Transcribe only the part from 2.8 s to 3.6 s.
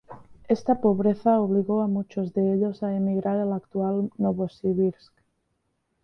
a emigrar a la